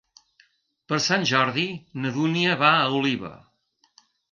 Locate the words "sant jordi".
1.07-1.67